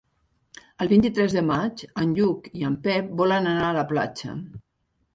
[0.85, 4.39] El vint-i-tres de maig en Lluc i en Pep volen anar a la platja.